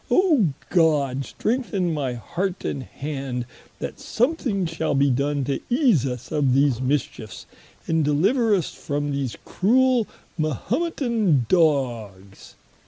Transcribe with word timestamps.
Oh, 0.09 0.47
God 0.71 1.25
strengthen 1.25 1.93
my 1.93 2.13
heart 2.13 2.65
and 2.65 2.81
hand, 2.81 3.45
that 3.77 3.99
something 3.99 4.65
shall 4.65 4.95
be 4.95 5.11
done 5.11 5.43
to 5.43 5.59
ease 5.69 6.07
us 6.07 6.31
of 6.31 6.55
these 6.55 6.81
mischiefs, 6.81 7.45
and 7.85 8.03
deliver 8.03 8.55
us 8.55 8.73
from 8.73 9.11
these 9.11 9.37
cruell 9.45 10.07
Mahumetan 10.39 11.45
Dogs." 11.47 12.55